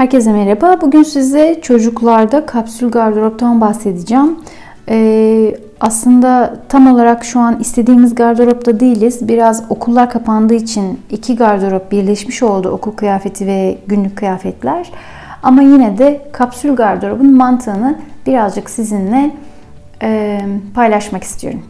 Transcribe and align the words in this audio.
Herkese 0.00 0.32
merhaba. 0.32 0.80
Bugün 0.80 1.02
size 1.02 1.60
çocuklarda 1.62 2.46
kapsül 2.46 2.90
gardıroptan 2.90 3.60
bahsedeceğim. 3.60 4.38
Ee, 4.88 5.54
aslında 5.80 6.56
tam 6.68 6.94
olarak 6.94 7.24
şu 7.24 7.40
an 7.40 7.60
istediğimiz 7.60 8.14
gardıropta 8.14 8.80
değiliz. 8.80 9.28
Biraz 9.28 9.64
okullar 9.70 10.10
kapandığı 10.10 10.54
için 10.54 11.00
iki 11.10 11.36
gardırop 11.36 11.92
birleşmiş 11.92 12.42
oldu. 12.42 12.68
Okul 12.68 12.92
kıyafeti 12.92 13.46
ve 13.46 13.78
günlük 13.86 14.16
kıyafetler. 14.16 14.90
Ama 15.42 15.62
yine 15.62 15.98
de 15.98 16.20
kapsül 16.32 16.76
gardırobun 16.76 17.32
mantığını 17.32 17.98
birazcık 18.26 18.70
sizinle 18.70 19.30
e, 20.02 20.40
paylaşmak 20.74 21.24
istiyorum. 21.24 21.62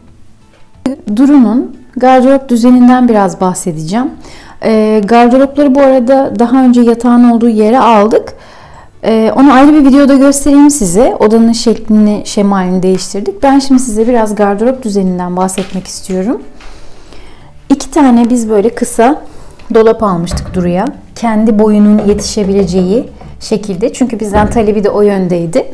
Duru'nun 1.15 1.77
gardırop 1.97 2.49
düzeninden 2.49 3.07
biraz 3.07 3.41
bahsedeceğim. 3.41 4.11
E, 4.63 5.01
gardıropları 5.05 5.75
bu 5.75 5.81
arada 5.81 6.33
daha 6.39 6.63
önce 6.63 6.81
yatağın 6.81 7.31
olduğu 7.31 7.49
yere 7.49 7.79
aldık. 7.79 8.33
E, 9.03 9.33
onu 9.35 9.53
ayrı 9.53 9.73
bir 9.73 9.85
videoda 9.85 10.15
göstereyim 10.15 10.69
size. 10.69 11.15
Odanın 11.19 11.51
şeklini, 11.51 12.21
şemalini 12.25 12.83
değiştirdik. 12.83 13.43
Ben 13.43 13.59
şimdi 13.59 13.81
size 13.81 14.07
biraz 14.07 14.35
gardırop 14.35 14.83
düzeninden 14.83 15.37
bahsetmek 15.37 15.87
istiyorum. 15.87 16.41
İki 17.69 17.91
tane 17.91 18.29
biz 18.29 18.49
böyle 18.49 18.69
kısa 18.69 19.21
dolap 19.73 20.03
almıştık 20.03 20.53
Duru'ya. 20.53 20.85
Kendi 21.15 21.59
boyunun 21.59 22.01
yetişebileceği 22.07 23.09
şekilde. 23.39 23.93
Çünkü 23.93 24.19
bizden 24.19 24.49
talebi 24.49 24.83
de 24.83 24.89
o 24.89 25.01
yöndeydi. 25.01 25.73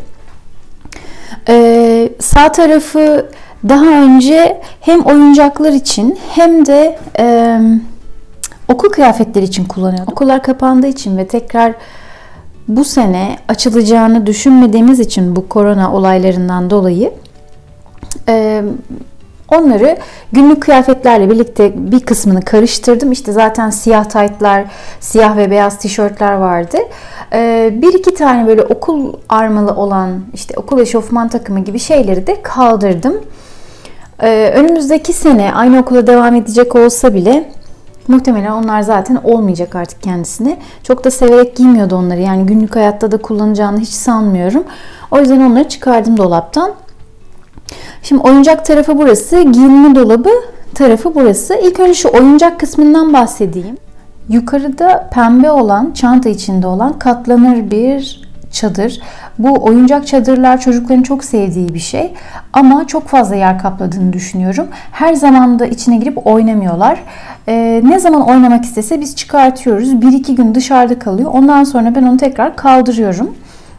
Ee, 1.50 2.10
sağ 2.20 2.52
tarafı 2.52 3.30
daha 3.70 4.04
önce 4.04 4.62
hem 4.82 5.02
oyuncaklar 5.02 5.72
için 5.72 6.20
hem 6.36 6.66
de 6.66 7.00
e, 7.20 7.60
okul 8.68 8.90
kıyafetleri 8.90 9.46
için 9.46 9.66
kullanıyorduk. 9.66 10.12
Okullar 10.12 10.44
kapandığı 10.44 10.88
için 10.88 11.18
ve 11.18 11.28
tekrar 11.28 11.74
bu 12.68 12.84
sene 12.84 13.38
açılacağını 13.48 14.26
düşünmediğimiz 14.26 15.00
için 15.00 15.36
bu 15.36 15.50
korona 15.50 15.94
olaylarından 15.94 16.70
dolayı 16.70 17.14
onları 19.52 19.98
günlük 20.32 20.62
kıyafetlerle 20.62 21.30
birlikte 21.30 21.92
bir 21.92 22.00
kısmını 22.00 22.42
karıştırdım. 22.42 23.12
İşte 23.12 23.32
zaten 23.32 23.70
siyah 23.70 24.06
taytlar, 24.06 24.64
siyah 25.00 25.38
ve 25.38 25.52
beyaz 25.52 25.78
tişörtler 25.78 26.34
vardı. 26.34 26.78
Bir 27.82 27.94
iki 27.94 28.14
tane 28.14 28.48
böyle 28.48 28.64
okul 28.64 29.14
armalı 29.30 29.72
olan 29.72 30.10
işte 30.34 30.54
okul 30.58 30.80
eşofman 30.80 31.28
takımı 31.28 31.60
gibi 31.60 31.80
şeyleri 31.80 32.28
de 32.28 32.42
kaldırdım. 32.42 33.22
Önümüzdeki 34.54 35.14
sene 35.14 35.54
aynı 35.54 35.80
okula 35.80 36.08
devam 36.08 36.36
edecek 36.36 36.76
olsa 36.76 37.14
bile 37.14 37.52
Muhtemelen 38.08 38.52
onlar 38.52 38.82
zaten 38.82 39.20
olmayacak 39.24 39.76
artık 39.76 40.04
kendisine. 40.04 40.58
Çok 40.84 41.04
da 41.04 41.12
severek 41.12 41.56
giymiyordu 41.56 41.96
onları. 41.96 42.22
Yani 42.22 42.46
günlük 42.46 42.76
hayatta 42.76 43.12
da 43.12 43.18
kullanacağını 43.18 43.80
hiç 43.80 43.90
sanmıyorum. 43.90 44.64
O 45.12 45.20
yüzden 45.20 45.42
onları 45.42 45.70
çıkardım 45.70 46.18
dolaptan. 46.18 46.72
Şimdi 48.04 48.22
oyuncak 48.22 48.66
tarafı 48.66 48.98
burası. 48.98 49.42
Giyinme 49.42 49.96
dolabı 49.96 50.30
tarafı 50.76 51.16
burası. 51.16 51.56
İlk 51.64 51.80
önce 51.80 51.94
şu 51.94 52.10
oyuncak 52.14 52.60
kısmından 52.60 53.14
bahsedeyim. 53.14 53.78
Yukarıda 54.30 55.10
pembe 55.14 55.52
olan, 55.52 55.92
çanta 55.92 56.30
içinde 56.30 56.68
olan 56.68 57.00
katlanır 57.00 57.72
bir 57.72 58.27
çadır. 58.58 59.00
Bu 59.40 59.64
oyuncak 59.64 60.08
çadırlar 60.08 60.62
çocukların 60.62 61.04
çok 61.04 61.24
sevdiği 61.24 61.74
bir 61.74 61.80
şey. 61.80 62.14
Ama 62.54 62.88
çok 62.88 63.08
fazla 63.08 63.36
yer 63.36 63.60
kapladığını 63.60 64.14
düşünüyorum. 64.14 64.68
Her 64.92 65.14
zaman 65.14 65.60
da 65.60 65.66
içine 65.66 65.98
girip 65.98 66.28
oynamıyorlar. 66.28 67.04
Ee, 67.48 67.82
ne 67.84 68.00
zaman 68.00 68.30
oynamak 68.30 68.66
istese 68.66 69.02
biz 69.02 69.16
çıkartıyoruz. 69.16 70.02
Bir 70.02 70.14
iki 70.14 70.36
gün 70.36 70.56
dışarıda 70.56 71.00
kalıyor. 71.00 71.32
Ondan 71.34 71.64
sonra 71.64 71.96
ben 71.96 72.04
onu 72.04 72.18
tekrar 72.18 72.56
kaldırıyorum. 72.56 73.36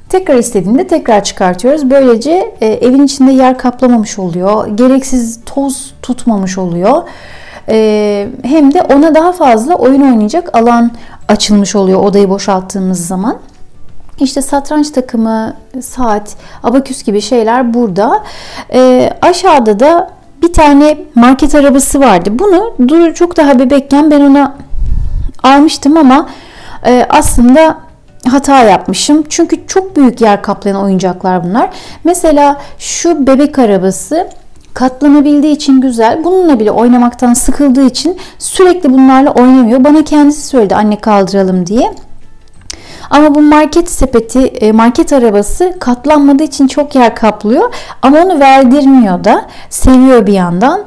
Tekrar 0.08 0.34
istediğinde 0.34 0.86
tekrar 0.86 1.24
çıkartıyoruz. 1.24 1.90
Böylece 1.90 2.54
e, 2.60 2.66
evin 2.66 3.02
içinde 3.02 3.32
yer 3.32 3.58
kaplamamış 3.58 4.18
oluyor. 4.18 4.66
Gereksiz 4.76 5.40
toz 5.46 5.94
tutmamış 6.02 6.58
oluyor. 6.58 7.02
E, 7.68 8.28
hem 8.42 8.74
de 8.74 8.82
ona 8.82 9.14
daha 9.14 9.32
fazla 9.32 9.74
oyun 9.74 10.00
oynayacak 10.00 10.56
alan 10.56 10.90
açılmış 11.28 11.76
oluyor 11.76 12.00
odayı 12.00 12.28
boşalttığımız 12.28 13.06
zaman. 13.06 13.38
İşte 14.20 14.42
satranç 14.42 14.90
takımı, 14.90 15.54
saat, 15.80 16.36
abaküs 16.62 17.02
gibi 17.02 17.20
şeyler 17.20 17.74
burada. 17.74 18.22
E, 18.72 19.10
aşağıda 19.22 19.80
da 19.80 20.10
bir 20.42 20.52
tane 20.52 20.98
market 21.14 21.54
arabası 21.54 22.00
vardı. 22.00 22.30
Bunu 22.32 22.74
Duru 22.88 23.14
çok 23.14 23.36
daha 23.36 23.58
bebekken 23.58 24.10
ben 24.10 24.20
ona 24.20 24.56
almıştım 25.42 25.96
ama 25.96 26.28
e, 26.86 27.06
aslında 27.10 27.78
hata 28.30 28.64
yapmışım. 28.64 29.24
Çünkü 29.28 29.66
çok 29.66 29.96
büyük 29.96 30.20
yer 30.20 30.42
kaplayan 30.42 30.82
oyuncaklar 30.82 31.44
bunlar. 31.44 31.70
Mesela 32.04 32.60
şu 32.78 33.26
bebek 33.26 33.58
arabası 33.58 34.28
katlanabildiği 34.74 35.56
için 35.56 35.80
güzel. 35.80 36.24
Bununla 36.24 36.60
bile 36.60 36.70
oynamaktan 36.70 37.34
sıkıldığı 37.34 37.86
için 37.86 38.18
sürekli 38.38 38.92
bunlarla 38.92 39.30
oynamıyor. 39.30 39.84
Bana 39.84 40.04
kendisi 40.04 40.46
söyledi 40.46 40.74
anne 40.74 41.00
kaldıralım 41.00 41.66
diye. 41.66 41.94
Ama 43.10 43.34
bu 43.34 43.42
market 43.42 43.90
sepeti, 43.90 44.40
e, 44.40 44.72
market 44.72 45.12
arabası 45.12 45.76
katlanmadığı 45.80 46.42
için 46.42 46.66
çok 46.66 46.94
yer 46.94 47.14
kaplıyor. 47.14 47.74
Ama 48.02 48.18
onu 48.18 48.40
verdirmiyor 48.40 49.24
da. 49.24 49.46
Seviyor 49.70 50.26
bir 50.26 50.32
yandan. 50.32 50.84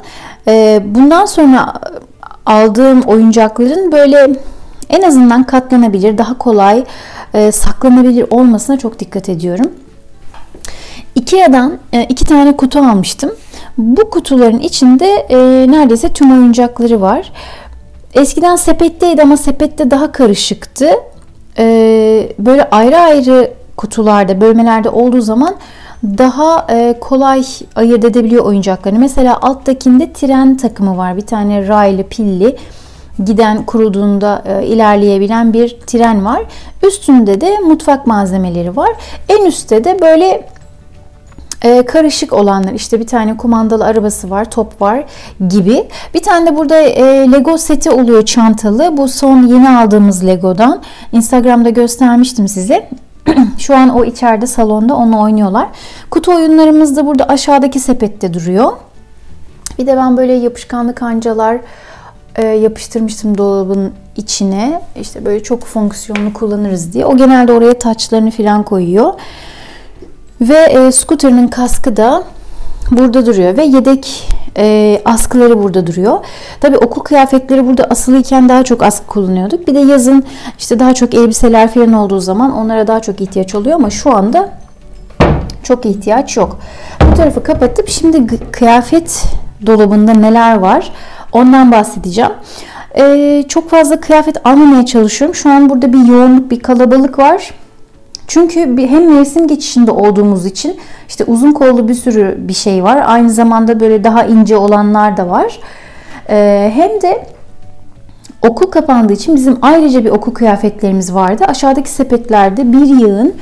E, 0.47 0.81
bundan 0.85 1.25
sonra 1.25 1.73
aldığım 2.45 3.01
oyuncakların 3.01 3.91
böyle 3.91 4.35
en 4.89 5.01
azından 5.01 5.43
katlanabilir, 5.43 6.17
daha 6.17 6.37
kolay 6.37 6.83
e, 7.33 7.51
saklanabilir 7.51 8.25
olmasına 8.29 8.77
çok 8.77 8.99
dikkat 8.99 9.29
ediyorum. 9.29 9.71
Ikea'dan 11.15 11.77
iki 12.09 12.25
tane 12.25 12.57
kutu 12.57 12.79
almıştım. 12.79 13.31
Bu 13.77 14.09
kutuların 14.09 14.59
içinde 14.59 15.05
neredeyse 15.71 16.13
tüm 16.13 16.31
oyuncakları 16.31 17.01
var. 17.01 17.31
Eskiden 18.13 18.55
sepetteydi 18.55 19.21
ama 19.21 19.37
sepette 19.37 19.91
daha 19.91 20.11
karışıktı 20.11 20.89
böyle 22.39 22.69
ayrı 22.71 22.97
ayrı 22.97 23.51
kutularda, 23.77 24.41
bölmelerde 24.41 24.89
olduğu 24.89 25.21
zaman 25.21 25.55
daha 26.03 26.67
e, 26.69 26.95
kolay 27.01 27.43
ayırt 27.75 28.05
edebiliyor 28.05 28.45
oyuncaklarını. 28.45 28.99
Mesela 28.99 29.37
alttakinde 29.41 30.13
tren 30.13 30.57
takımı 30.57 30.97
var. 30.97 31.17
Bir 31.17 31.25
tane 31.25 31.67
raylı, 31.67 32.03
pilli 32.03 32.57
giden 33.25 33.65
kuruduğunda 33.65 34.43
e, 34.45 34.65
ilerleyebilen 34.65 35.53
bir 35.53 35.77
tren 35.87 36.25
var. 36.25 36.41
Üstünde 36.87 37.41
de 37.41 37.57
mutfak 37.59 38.07
malzemeleri 38.07 38.75
var. 38.75 38.89
En 39.29 39.45
üstte 39.45 39.83
de 39.83 40.01
böyle 40.01 40.47
e, 41.61 41.85
karışık 41.85 42.33
olanlar 42.33 42.73
işte 42.73 42.99
bir 42.99 43.07
tane 43.07 43.37
kumandalı 43.37 43.85
arabası 43.85 44.29
var, 44.29 44.51
top 44.51 44.81
var 44.81 45.03
gibi. 45.49 45.87
Bir 46.13 46.23
tane 46.23 46.51
de 46.51 46.57
burada 46.57 46.77
e, 46.81 47.31
Lego 47.31 47.57
seti 47.57 47.89
oluyor 47.91 48.25
çantalı. 48.25 48.97
Bu 48.97 49.07
son 49.07 49.47
yeni 49.47 49.69
aldığımız 49.69 50.25
Lego'dan. 50.25 50.81
Instagram'da 51.11 51.69
göstermiştim 51.69 52.47
size. 52.47 52.89
Şu 53.57 53.77
an 53.77 53.89
o 53.89 54.05
içeride 54.05 54.47
salonda 54.47 54.95
onu 54.95 55.21
oynuyorlar. 55.21 55.67
Kutu 56.09 56.35
oyunlarımız 56.35 56.97
da 56.97 57.07
burada 57.07 57.25
aşağıdaki 57.25 57.79
sepette 57.79 58.33
duruyor. 58.33 58.71
Bir 59.79 59.87
de 59.87 59.97
ben 59.97 60.17
böyle 60.17 60.33
yapışkanlı 60.33 60.95
kancalar 60.95 61.57
e, 62.35 62.47
yapıştırmıştım 62.47 63.37
dolabın 63.37 63.93
içine. 64.15 64.81
İşte 64.99 65.25
böyle 65.25 65.43
çok 65.43 65.63
fonksiyonlu 65.63 66.33
kullanırız 66.33 66.93
diye. 66.93 67.05
O 67.05 67.17
genelde 67.17 67.53
oraya 67.53 67.79
taçlarını 67.79 68.31
falan 68.31 68.63
koyuyor. 68.63 69.13
Ve 70.41 70.57
e, 70.57 70.91
scooter'ın 70.91 71.47
kaskı 71.47 71.97
da 71.97 72.23
burada 72.91 73.25
duruyor 73.25 73.57
ve 73.57 73.63
yedek 73.63 74.29
e, 74.57 75.01
askıları 75.05 75.63
burada 75.63 75.87
duruyor. 75.87 76.19
Tabi 76.61 76.77
okul 76.77 77.01
kıyafetleri 77.01 77.67
burada 77.67 77.83
asılıyken 77.83 78.49
daha 78.49 78.63
çok 78.63 78.83
askı 78.83 79.07
kullanıyorduk. 79.07 79.67
Bir 79.67 79.75
de 79.75 79.79
yazın 79.79 80.23
işte 80.59 80.79
daha 80.79 80.93
çok 80.93 81.13
elbiseler 81.13 81.73
falan 81.73 81.93
olduğu 81.93 82.19
zaman 82.19 82.51
onlara 82.51 82.87
daha 82.87 82.99
çok 82.99 83.21
ihtiyaç 83.21 83.55
oluyor 83.55 83.75
ama 83.75 83.89
şu 83.89 84.15
anda 84.15 84.49
çok 85.63 85.85
ihtiyaç 85.85 86.37
yok. 86.37 86.59
Bu 87.11 87.15
tarafı 87.15 87.43
kapatıp 87.43 87.89
şimdi 87.89 88.37
kıyafet 88.51 89.23
dolabında 89.65 90.13
neler 90.13 90.55
var 90.55 90.91
ondan 91.31 91.71
bahsedeceğim. 91.71 92.31
Ee, 92.97 93.43
çok 93.47 93.69
fazla 93.69 93.99
kıyafet 93.99 94.45
almamaya 94.45 94.85
çalışıyorum. 94.85 95.35
Şu 95.35 95.49
an 95.49 95.69
burada 95.69 95.93
bir 95.93 96.05
yoğunluk, 96.05 96.51
bir 96.51 96.59
kalabalık 96.59 97.19
var. 97.19 97.51
Çünkü 98.33 98.77
bir, 98.77 98.87
hem 98.87 99.13
mevsim 99.13 99.47
geçişinde 99.47 99.91
olduğumuz 99.91 100.45
için 100.45 100.79
işte 101.07 101.23
uzun 101.23 101.51
kollu 101.51 101.87
bir 101.87 101.93
sürü 101.93 102.35
bir 102.37 102.53
şey 102.53 102.83
var. 102.83 103.03
Aynı 103.05 103.29
zamanda 103.29 103.79
böyle 103.79 104.03
daha 104.03 104.23
ince 104.23 104.57
olanlar 104.57 105.17
da 105.17 105.29
var. 105.29 105.59
Ee, 106.29 106.71
hem 106.75 107.01
de 107.01 107.25
okul 108.41 108.71
kapandığı 108.71 109.13
için 109.13 109.35
bizim 109.35 109.57
ayrıca 109.61 110.05
bir 110.05 110.09
okul 110.09 110.31
kıyafetlerimiz 110.31 111.13
vardı. 111.13 111.43
Aşağıdaki 111.47 111.89
sepetlerde 111.89 112.73
bir 112.73 112.85
yığın 112.85 113.33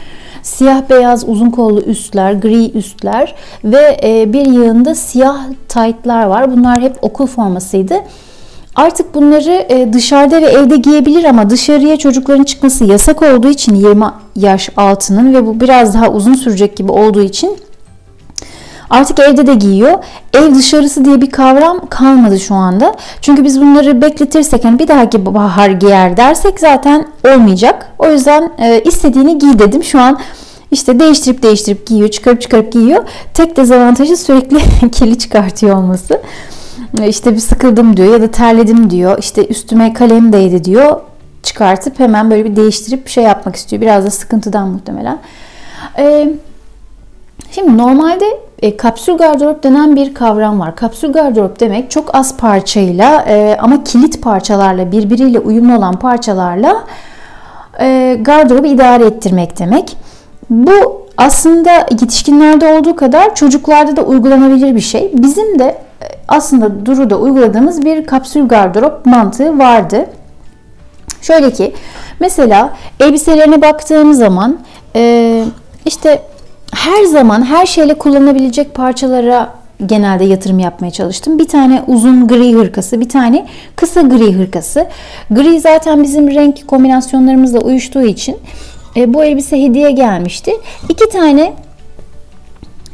siyah 0.42 0.90
beyaz 0.90 1.30
uzun 1.30 1.50
kollu 1.50 1.82
üstler, 1.82 2.34
gri 2.34 2.72
üstler 2.72 3.36
ve 3.64 3.98
e, 4.04 4.34
bir 4.34 4.46
yığında 4.46 4.96
siyah 4.96 5.38
taytlar 5.68 6.26
var. 6.26 6.52
Bunlar 6.52 6.82
hep 6.82 6.98
okul 7.02 7.28
formasıydı. 7.28 7.96
Artık 8.80 9.16
bunları 9.16 9.66
e, 9.70 9.94
dışarıda 9.94 10.42
ve 10.42 10.46
evde 10.46 10.78
giyebilir 10.78 11.24
ama 11.24 11.50
dışarıya 11.50 11.98
çocukların 11.98 12.44
çıkması 12.44 12.86
yasak 12.86 13.22
olduğu 13.22 13.50
için 13.50 13.76
20 13.76 14.06
yaş 14.36 14.70
altının 14.78 15.34
ve 15.34 15.46
bu 15.46 15.60
biraz 15.60 15.94
daha 15.94 16.10
uzun 16.10 16.34
sürecek 16.34 16.78
gibi 16.78 16.92
olduğu 16.92 17.22
için 17.22 17.58
Artık 18.90 19.20
evde 19.20 19.48
de 19.48 19.54
giyiyor. 19.54 20.04
Ev 20.34 20.56
dışarısı 20.56 21.06
diye 21.06 21.22
bir 21.22 21.32
kavram 21.32 21.86
kalmadı 21.90 22.40
şu 22.40 22.56
anda. 22.56 22.96
Çünkü 23.22 23.44
biz 23.44 23.62
bunları 23.62 24.02
bekletirsek 24.02 24.66
hani 24.66 24.80
bir 24.80 24.88
dahaki 24.88 25.26
bahar 25.26 25.70
giyer 25.70 26.18
dersek 26.18 26.60
zaten 26.60 27.08
olmayacak. 27.28 27.92
O 28.00 28.10
yüzden 28.12 28.52
e, 28.58 28.82
istediğini 28.82 29.38
giy 29.38 29.60
dedim. 29.60 29.84
Şu 29.84 30.00
an 30.02 30.20
işte 30.72 31.00
değiştirip 31.00 31.44
değiştirip 31.44 31.88
giyiyor, 31.88 32.10
çıkarıp 32.10 32.42
çıkarıp 32.42 32.72
giyiyor. 32.72 33.04
Tek 33.34 33.58
dezavantajı 33.58 34.18
sürekli 34.18 34.90
kirli 34.92 35.18
çıkartıyor 35.18 35.76
olması. 35.76 36.22
İşte 37.08 37.34
bir 37.34 37.40
sıkıldım 37.40 37.98
diyor 37.98 38.14
ya 38.14 38.22
da 38.22 38.32
terledim 38.32 38.90
diyor. 38.90 39.18
İşte 39.20 39.48
üstüme 39.48 39.94
kalem 39.94 40.34
değdi 40.34 40.64
diyor. 40.64 41.02
Çıkartıp 41.44 42.00
hemen 42.00 42.32
böyle 42.32 42.46
bir 42.46 42.56
değiştirip 42.56 43.06
bir 43.06 43.12
şey 43.12 43.24
yapmak 43.24 43.56
istiyor. 43.56 43.82
Biraz 43.82 44.06
da 44.06 44.12
sıkıntıdan 44.12 44.70
muhtemelen. 44.70 45.20
Ee, 45.98 46.34
şimdi 47.52 47.78
normalde 47.78 48.26
e, 48.62 48.78
kapsül 48.78 49.18
gardırop 49.18 49.64
denen 49.64 49.96
bir 49.96 50.14
kavram 50.14 50.60
var. 50.60 50.76
Kapsül 50.76 51.12
gardırop 51.12 51.60
demek 51.60 51.92
çok 51.92 52.16
az 52.16 52.38
parçayla 52.38 53.26
e, 53.28 53.58
ama 53.60 53.84
kilit 53.84 54.22
parçalarla 54.22 54.92
birbiriyle 54.92 55.40
uyumlu 55.40 55.78
olan 55.78 56.00
parçalarla 56.00 56.84
e, 57.80 58.18
gardırobu 58.22 58.68
idare 58.68 59.06
ettirmek 59.06 59.60
demek. 59.60 59.98
Bu 60.50 61.06
aslında 61.18 61.72
yetişkinlerde 61.92 62.74
olduğu 62.74 62.96
kadar 62.96 63.36
çocuklarda 63.36 63.96
da 63.96 64.02
uygulanabilir 64.02 64.76
bir 64.76 64.82
şey. 64.82 65.12
Bizim 65.14 65.60
de 65.60 65.66
e, 65.66 65.89
aslında 66.28 66.86
Duru'da 66.86 67.16
uyguladığımız 67.20 67.86
bir 67.86 68.06
kapsül 68.06 68.48
gardırop 68.48 69.06
mantığı 69.06 69.60
vardı. 69.60 70.06
Şöyle 71.22 71.54
ki 71.54 71.74
mesela 72.20 72.74
elbiselerine 73.00 73.62
baktığım 73.62 74.14
zaman 74.14 74.60
e, 74.96 75.44
işte 75.86 76.22
her 76.74 77.04
zaman 77.04 77.46
her 77.46 77.66
şeyle 77.66 77.94
kullanılabilecek 77.94 78.74
parçalara 78.74 79.54
genelde 79.86 80.24
yatırım 80.26 80.60
yapmaya 80.60 80.92
çalıştım. 80.92 81.40
Bir 81.40 81.48
tane 81.48 81.84
uzun 81.88 82.28
gri 82.28 82.54
hırkası, 82.54 83.00
bir 83.00 83.10
tane 83.10 83.48
kısa 83.76 84.02
gri 84.02 84.34
hırkası. 84.34 84.88
Gri 85.32 85.60
zaten 85.60 86.04
bizim 86.04 86.32
renk 86.32 86.68
kombinasyonlarımızla 86.68 87.60
uyuştuğu 87.60 88.02
için 88.02 88.38
e, 88.96 89.14
bu 89.14 89.24
elbise 89.24 89.64
hediye 89.64 89.92
gelmişti. 89.92 90.52
İki 90.90 91.10
tane 91.10 91.54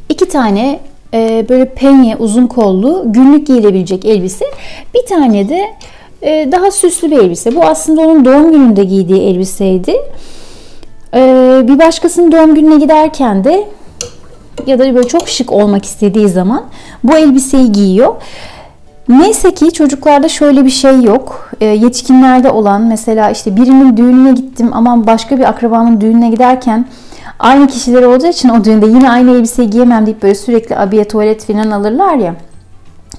iki 0.09 0.29
tane 0.29 0.79
e, 1.13 1.45
böyle 1.49 1.73
penye 1.73 2.15
uzun 2.15 2.47
kollu 2.47 3.03
günlük 3.05 3.47
giyilebilecek 3.47 4.05
elbise. 4.05 4.45
Bir 4.93 5.05
tane 5.05 5.49
de 5.49 5.61
e, 6.21 6.51
daha 6.51 6.71
süslü 6.71 7.11
bir 7.11 7.17
elbise. 7.17 7.55
Bu 7.55 7.63
aslında 7.63 8.01
onun 8.01 8.25
doğum 8.25 8.51
gününde 8.51 8.83
giydiği 8.83 9.21
elbiseydi. 9.21 9.95
Ee, 11.15 11.61
bir 11.67 11.79
başkasının 11.79 12.31
doğum 12.31 12.55
gününe 12.55 12.77
giderken 12.77 13.43
de 13.43 13.67
ya 14.67 14.79
da 14.79 14.95
böyle 14.95 15.07
çok 15.07 15.29
şık 15.29 15.51
olmak 15.51 15.85
istediği 15.85 16.29
zaman 16.29 16.63
bu 17.03 17.17
elbiseyi 17.17 17.71
giyiyor. 17.71 18.15
Neyse 19.09 19.53
ki 19.53 19.71
çocuklarda 19.71 20.29
şöyle 20.29 20.65
bir 20.65 20.69
şey 20.69 21.01
yok. 21.01 21.51
E, 21.61 21.65
yetişkinlerde 21.65 22.51
olan 22.51 22.81
mesela 22.81 23.29
işte 23.29 23.55
birinin 23.55 23.97
düğününe 23.97 24.31
gittim 24.31 24.69
ama 24.73 25.07
başka 25.07 25.37
bir 25.37 25.49
akrabamın 25.49 26.01
düğününe 26.01 26.29
giderken 26.29 26.87
aynı 27.39 27.67
kişiler 27.67 28.03
olacağı 28.03 28.31
için 28.31 28.49
o 28.49 28.63
düğünde 28.63 28.85
yine 28.85 29.11
aynı 29.11 29.31
elbiseyi 29.31 29.69
giyemem 29.69 30.05
deyip 30.05 30.23
böyle 30.23 30.35
sürekli 30.35 30.77
abiye 30.77 31.03
tuvalet 31.07 31.45
falan 31.45 31.71
alırlar 31.71 32.15
ya. 32.15 32.35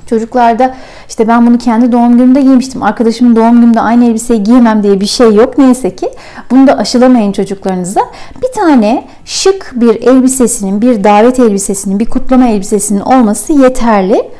Çocuklarda 0.06 0.74
işte 1.08 1.28
ben 1.28 1.46
bunu 1.46 1.58
kendi 1.58 1.92
doğum 1.92 2.12
günümde 2.12 2.40
giymiştim. 2.40 2.82
Arkadaşımın 2.82 3.36
doğum 3.36 3.60
gününde 3.60 3.80
aynı 3.80 4.04
elbiseyi 4.04 4.42
giyemem 4.42 4.82
diye 4.82 5.00
bir 5.00 5.06
şey 5.06 5.34
yok. 5.34 5.58
Neyse 5.58 5.96
ki 5.96 6.10
bunu 6.50 6.66
da 6.66 6.78
aşılamayın 6.78 7.32
çocuklarınıza. 7.32 8.00
Bir 8.42 8.52
tane 8.60 9.04
şık 9.24 9.72
bir 9.74 10.02
elbisesinin, 10.02 10.82
bir 10.82 11.04
davet 11.04 11.40
elbisesinin, 11.40 12.00
bir 12.00 12.06
kutlama 12.06 12.48
elbisesinin 12.48 13.00
olması 13.00 13.52
yeterli. 13.52 14.30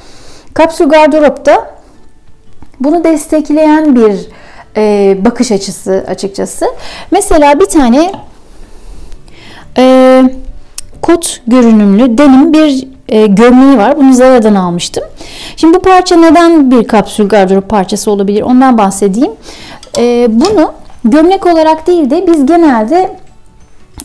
Kapsül 0.54 0.84
gardıropta 0.84 1.76
bunu 2.80 3.04
destekleyen 3.04 3.96
bir 3.96 4.28
e, 4.76 5.16
bakış 5.24 5.52
açısı 5.52 6.04
açıkçası. 6.08 6.66
Mesela 7.10 7.60
bir 7.60 7.66
tane 7.66 8.12
e, 9.78 10.22
kot 11.02 11.40
görünümlü 11.46 12.18
denim 12.18 12.52
bir 12.52 12.88
e, 13.08 13.26
gömleği 13.26 13.78
var. 13.78 13.96
Bunu 13.96 14.14
Zara'dan 14.14 14.54
almıştım. 14.54 15.04
Şimdi 15.56 15.78
bu 15.78 15.82
parça 15.82 16.16
neden 16.16 16.70
bir 16.70 16.88
kapsül 16.88 17.28
gardırop 17.28 17.68
parçası 17.68 18.10
olabilir? 18.10 18.42
Ondan 18.42 18.78
bahsedeyim. 18.78 19.32
E, 19.98 20.26
bunu 20.30 20.72
gömlek 21.04 21.46
olarak 21.46 21.86
değil 21.86 22.10
de 22.10 22.26
biz 22.26 22.46
genelde 22.46 23.16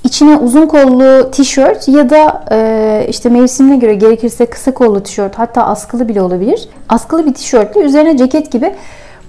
içine 0.04 0.38
uzun 0.38 0.68
kollu 0.68 1.32
tişört 1.32 1.88
ya 1.88 2.10
da 2.10 2.46
e, 2.52 3.06
işte 3.10 3.30
mevsimine 3.30 3.76
göre 3.76 3.94
gerekirse 3.94 4.46
kısa 4.46 4.74
kollu 4.74 5.04
tişört 5.04 5.40
hatta 5.40 5.64
askılı 5.64 6.08
bile 6.08 6.22
olabilir. 6.22 6.70
Askılı 6.90 7.26
bir 7.26 7.34
tişörtle 7.34 7.82
üzerine 7.82 8.18
ceket 8.18 8.52
gibi 8.52 8.74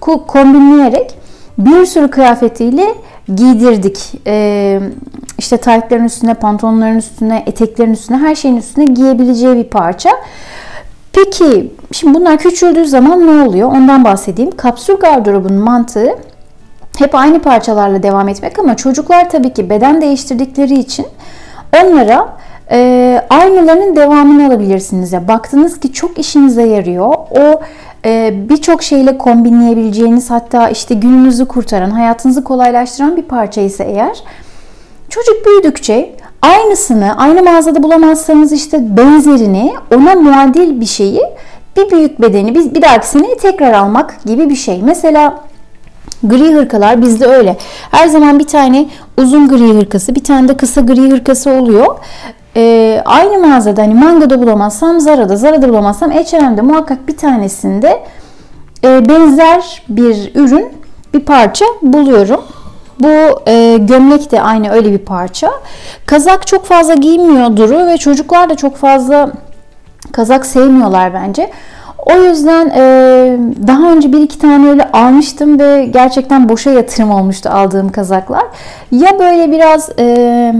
kombinleyerek 0.00 1.14
bir 1.58 1.86
sürü 1.86 2.10
kıyafetiyle 2.10 2.94
giydirdik. 3.34 4.12
Ee, 4.26 4.80
işte 5.42 5.56
taytların 5.56 6.04
üstüne, 6.04 6.34
pantolonların 6.34 6.96
üstüne, 6.96 7.42
eteklerin 7.46 7.92
üstüne, 7.92 8.16
her 8.16 8.34
şeyin 8.34 8.56
üstüne 8.56 8.84
giyebileceği 8.84 9.56
bir 9.56 9.64
parça. 9.64 10.10
Peki 11.12 11.72
şimdi 11.92 12.14
bunlar 12.14 12.38
küçüldüğü 12.38 12.84
zaman 12.84 13.26
ne 13.26 13.48
oluyor? 13.48 13.68
Ondan 13.68 14.04
bahsedeyim. 14.04 14.50
Kapsül 14.56 14.94
gardırobun 14.96 15.54
mantığı 15.54 16.08
hep 16.98 17.14
aynı 17.14 17.38
parçalarla 17.38 18.02
devam 18.02 18.28
etmek 18.28 18.58
ama 18.58 18.76
çocuklar 18.76 19.30
tabii 19.30 19.52
ki 19.52 19.70
beden 19.70 20.00
değiştirdikleri 20.00 20.74
için 20.74 21.06
onlara 21.82 22.28
e, 22.70 23.20
aynılarının 23.30 23.96
devamını 23.96 24.46
alabilirsiniz. 24.46 25.12
Ya 25.12 25.28
baktınız 25.28 25.80
ki 25.80 25.92
çok 25.92 26.18
işinize 26.18 26.62
yarıyor. 26.62 27.14
O 27.30 27.60
e, 28.04 28.34
birçok 28.48 28.82
şeyle 28.82 29.18
kombinleyebileceğiniz 29.18 30.30
hatta 30.30 30.68
işte 30.68 30.94
gününüzü 30.94 31.48
kurtaran, 31.48 31.90
hayatınızı 31.90 32.44
kolaylaştıran 32.44 33.16
bir 33.16 33.22
parça 33.22 33.60
ise 33.60 33.84
eğer 33.84 34.22
çocuk 35.12 35.46
büyüdükçe 35.46 36.12
aynısını 36.42 37.18
aynı 37.18 37.42
mağazada 37.42 37.82
bulamazsanız 37.82 38.52
işte 38.52 38.96
benzerini 38.96 39.74
ona 39.94 40.14
muadil 40.14 40.80
bir 40.80 40.86
şeyi 40.86 41.22
bir 41.76 41.90
büyük 41.90 42.22
bedeni 42.22 42.54
bir, 42.54 42.74
bir 42.74 42.82
dahaki 42.82 43.06
sene 43.06 43.36
tekrar 43.36 43.72
almak 43.72 44.24
gibi 44.24 44.50
bir 44.50 44.56
şey. 44.56 44.82
Mesela 44.82 45.42
Gri 46.22 46.54
hırkalar 46.54 47.02
bizde 47.02 47.26
öyle. 47.26 47.56
Her 47.90 48.08
zaman 48.08 48.38
bir 48.38 48.46
tane 48.46 48.88
uzun 49.18 49.48
gri 49.48 49.78
hırkası, 49.78 50.14
bir 50.14 50.24
tane 50.24 50.48
de 50.48 50.56
kısa 50.56 50.80
gri 50.80 51.10
hırkası 51.10 51.50
oluyor. 51.50 51.86
Ee, 52.56 53.02
aynı 53.04 53.46
mağazada 53.46 53.82
hani 53.82 53.94
Mango'da 53.94 54.42
bulamazsam 54.42 55.00
Zara'da, 55.00 55.36
Zara'da 55.36 55.68
bulamazsam 55.68 56.10
H&M'de 56.10 56.62
muhakkak 56.62 57.08
bir 57.08 57.16
tanesinde 57.16 58.02
e, 58.84 59.08
benzer 59.08 59.82
bir 59.88 60.30
ürün, 60.34 60.68
bir 61.14 61.20
parça 61.20 61.64
buluyorum. 61.82 62.40
Bu 63.02 63.42
e, 63.50 63.76
gömlek 63.80 64.32
de 64.32 64.42
aynı 64.42 64.70
öyle 64.70 64.92
bir 64.92 64.98
parça. 64.98 65.50
Kazak 66.06 66.46
çok 66.46 66.64
fazla 66.64 66.94
giymiyor 66.94 67.56
Duru 67.56 67.86
ve 67.86 67.98
çocuklar 67.98 68.50
da 68.50 68.54
çok 68.54 68.76
fazla 68.76 69.30
kazak 70.12 70.46
sevmiyorlar 70.46 71.14
bence. 71.14 71.50
O 72.06 72.14
yüzden 72.14 72.72
e, 72.76 72.82
daha 73.66 73.92
önce 73.92 74.12
bir 74.12 74.20
iki 74.20 74.38
tane 74.38 74.68
öyle 74.68 74.92
almıştım 74.92 75.58
ve 75.58 75.84
gerçekten 75.84 76.48
boşa 76.48 76.70
yatırım 76.70 77.10
olmuştu 77.10 77.48
aldığım 77.52 77.92
kazaklar. 77.92 78.44
Ya 78.90 79.18
böyle 79.18 79.52
biraz 79.52 79.90
e, 79.98 80.54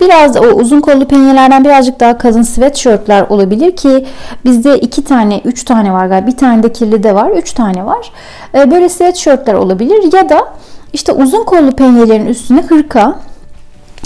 biraz 0.00 0.36
o 0.36 0.44
uzun 0.44 0.80
kollu 0.80 1.08
penyelerden 1.08 1.64
birazcık 1.64 2.00
daha 2.00 2.18
kalın 2.18 2.42
sweatshirtler 2.42 3.22
olabilir 3.28 3.76
ki 3.76 4.06
bizde 4.44 4.78
iki 4.78 5.04
tane, 5.04 5.40
üç 5.44 5.64
tane 5.64 5.92
var 5.92 6.06
galiba. 6.06 6.26
Bir 6.26 6.36
tane 6.36 6.62
de 6.62 6.72
kirli 6.72 7.02
de 7.02 7.14
var, 7.14 7.30
üç 7.30 7.52
tane 7.52 7.86
var. 7.86 8.12
E, 8.54 8.70
böyle 8.70 8.88
sweatshirtler 8.88 9.54
olabilir 9.54 10.12
ya 10.12 10.28
da 10.28 10.48
işte 10.92 11.12
uzun 11.12 11.44
kollu 11.44 11.72
penyelerin 11.72 12.26
üstüne 12.26 12.62
hırka 12.62 13.18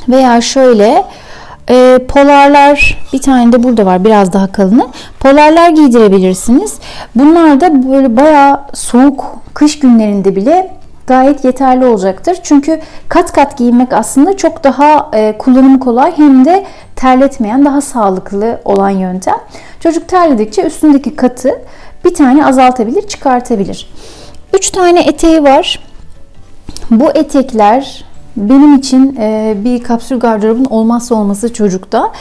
veya 0.08 0.40
şöyle 0.40 1.04
e, 1.70 1.98
polarlar 2.08 2.98
bir 3.12 3.22
tane 3.22 3.52
de 3.52 3.62
burada 3.62 3.86
var 3.86 4.04
biraz 4.04 4.32
daha 4.32 4.52
kalını. 4.52 4.88
Polarlar 5.20 5.68
giydirebilirsiniz. 5.68 6.78
Bunlar 7.14 7.60
da 7.60 7.90
böyle 7.92 8.16
bayağı 8.16 8.60
soğuk 8.74 9.36
kış 9.54 9.78
günlerinde 9.78 10.36
bile 10.36 10.70
gayet 11.06 11.44
yeterli 11.44 11.84
olacaktır. 11.84 12.38
Çünkü 12.42 12.80
kat 13.08 13.32
kat 13.32 13.58
giymek 13.58 13.92
aslında 13.92 14.36
çok 14.36 14.64
daha 14.64 15.10
e, 15.14 15.38
kullanımı 15.38 15.80
kolay 15.80 16.12
hem 16.16 16.44
de 16.44 16.66
terletmeyen 16.96 17.64
daha 17.64 17.80
sağlıklı 17.80 18.60
olan 18.64 18.90
yöntem. 18.90 19.36
Çocuk 19.80 20.08
terledikçe 20.08 20.62
üstündeki 20.62 21.16
katı 21.16 21.54
bir 22.04 22.14
tane 22.14 22.46
azaltabilir, 22.46 23.08
çıkartabilir. 23.08 23.90
3 24.54 24.70
tane 24.70 25.00
eteği 25.02 25.44
var. 25.44 25.89
Bu 26.90 27.10
etekler 27.10 28.04
benim 28.36 28.76
için 28.76 29.16
e, 29.20 29.56
bir 29.64 29.82
kapsül 29.82 30.18
gardırobun 30.18 30.64
olmazsa 30.64 31.14
olması 31.14 31.52
çocukta. 31.52 32.12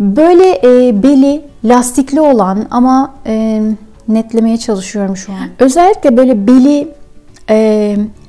Böyle 0.00 0.60
e, 0.64 1.02
beli 1.02 1.42
lastikli 1.64 2.20
olan 2.20 2.66
ama 2.70 3.14
e, 3.26 3.62
netlemeye 4.08 4.56
çalışıyorum 4.56 5.16
şu 5.16 5.32
an. 5.32 5.38
Özellikle 5.58 6.16
böyle 6.16 6.46
beli 6.46 6.88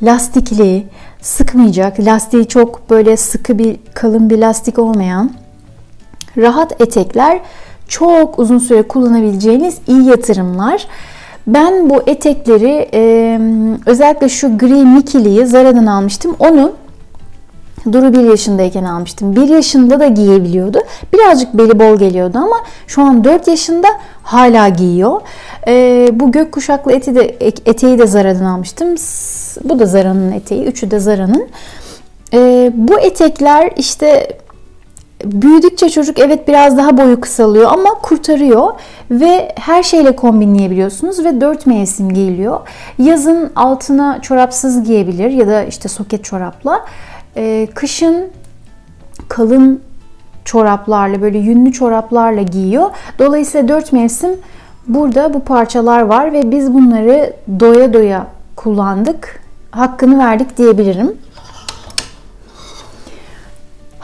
lastikli, 0.04 0.88
sıkmayacak, 1.22 2.00
lastiği 2.00 2.48
çok 2.48 2.90
böyle 2.90 3.18
sıkı 3.18 3.60
bir 3.60 3.78
kalın 3.94 4.30
bir 4.30 4.38
lastik 4.38 4.80
olmayan 4.80 5.32
rahat 6.38 6.82
etekler 6.82 7.40
çok 7.88 8.40
uzun 8.40 8.58
süre 8.58 8.82
kullanabileceğiniz 8.82 9.78
iyi 9.88 10.04
yatırımlar. 10.04 10.88
Ben 11.48 11.90
bu 11.90 12.04
etekleri 12.08 12.90
e, 12.94 13.40
özellikle 13.86 14.30
şu 14.30 14.58
gri 14.58 14.86
Mickey'liyi 14.86 15.46
Zara'dan 15.46 15.86
almıştım. 15.86 16.36
Onu 16.40 16.74
Duru 17.92 18.14
bir 18.14 18.30
yaşındayken 18.30 18.84
almıştım. 18.84 19.36
Bir 19.36 19.50
yaşında 19.50 20.00
da 20.00 20.08
giyebiliyordu. 20.08 20.80
Birazcık 21.14 21.54
beli 21.54 21.80
bol 21.80 22.00
geliyordu 22.00 22.38
ama 22.38 22.56
şu 22.88 23.02
an 23.02 23.24
4 23.24 23.48
yaşında 23.48 23.88
hala 24.24 24.70
giyiyor. 24.70 25.22
E, 25.68 26.08
bu 26.14 26.32
gök 26.32 26.52
kuşaklı 26.52 26.92
eti 26.92 27.16
de, 27.16 27.22
eteği 27.66 28.00
de 28.00 28.08
Zara'dan 28.08 28.46
almıştım. 28.46 28.88
Bu 29.64 29.80
da 29.80 29.86
Zara'nın 29.86 30.32
eteği. 30.32 30.66
Üçü 30.66 30.92
de 30.92 31.00
Zara'nın. 31.00 31.48
E, 32.34 32.72
bu 32.74 33.00
etekler 33.00 33.72
işte 33.78 34.38
büyüdükçe 35.26 35.90
çocuk 35.90 36.20
evet 36.20 36.48
biraz 36.48 36.78
daha 36.78 36.98
boyu 36.98 37.22
kısalıyor 37.22 37.72
ama 37.72 37.90
kurtarıyor 37.90 38.74
ve 39.12 39.52
her 39.56 39.84
şeyle 39.84 40.16
kombinleyebiliyorsunuz 40.16 41.26
ve 41.26 41.42
dört 41.42 41.66
mevsim 41.66 42.14
giyiliyor. 42.14 42.60
Yazın 42.98 43.52
altına 43.56 44.22
çorapsız 44.22 44.84
giyebilir 44.84 45.30
ya 45.30 45.48
da 45.48 45.64
işte 45.64 45.90
soket 45.90 46.24
çorapla. 46.24 46.86
Ee, 47.38 47.68
kışın 47.76 48.28
kalın 49.28 49.82
çoraplarla 50.46 51.22
böyle 51.22 51.38
yünlü 51.38 51.72
çoraplarla 51.72 52.42
giyiyor. 52.42 52.90
Dolayısıyla 53.20 53.68
dört 53.68 53.94
mevsim 53.94 54.30
burada 54.88 55.34
bu 55.34 55.40
parçalar 55.40 56.02
var 56.02 56.34
ve 56.34 56.52
biz 56.52 56.74
bunları 56.74 57.34
doya 57.60 57.94
doya 57.94 58.28
kullandık. 58.56 59.42
Hakkını 59.72 60.20
verdik 60.20 60.58
diyebilirim. 60.58 61.18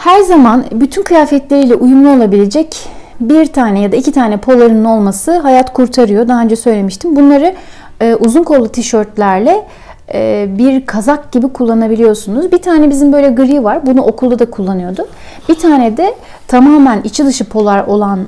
Her 0.03 0.21
zaman 0.21 0.65
bütün 0.71 1.03
kıyafetleriyle 1.03 1.75
uyumlu 1.75 2.09
olabilecek 2.09 2.89
bir 3.19 3.45
tane 3.45 3.81
ya 3.81 3.91
da 3.91 3.95
iki 3.95 4.11
tane 4.11 4.37
polarının 4.37 4.85
olması 4.85 5.39
hayat 5.39 5.73
kurtarıyor. 5.73 6.27
Daha 6.27 6.41
önce 6.41 6.55
söylemiştim. 6.55 7.15
Bunları 7.15 7.55
e, 8.01 8.15
uzun 8.15 8.43
kollu 8.43 8.69
tişörtlerle 8.69 9.65
e, 10.13 10.47
bir 10.57 10.85
kazak 10.85 11.31
gibi 11.31 11.47
kullanabiliyorsunuz. 11.47 12.51
Bir 12.51 12.57
tane 12.57 12.89
bizim 12.89 13.13
böyle 13.13 13.29
gri 13.29 13.63
var. 13.63 13.85
Bunu 13.85 14.01
okulda 14.01 14.39
da 14.39 14.45
kullanıyordu. 14.45 15.07
Bir 15.49 15.55
tane 15.55 15.97
de 15.97 16.15
tamamen 16.47 17.01
içi 17.03 17.25
dışı 17.25 17.45
polar 17.45 17.83
olan 17.87 18.19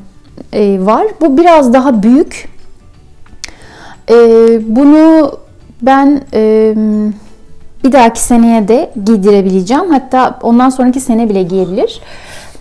e, 0.54 0.86
var. 0.86 1.08
Bu 1.22 1.38
biraz 1.38 1.74
daha 1.74 2.04
büyük. 2.04 2.50
E, 4.10 4.16
bunu 4.76 5.32
ben 5.82 6.22
e, 6.34 6.74
bir 7.84 7.92
dahaki 7.92 8.22
seneye 8.22 8.68
de 8.68 8.92
giydirebileceğim. 9.06 9.92
Hatta 9.92 10.40
ondan 10.42 10.70
sonraki 10.70 11.00
sene 11.00 11.30
bile 11.30 11.44
giyebilir. 11.44 12.02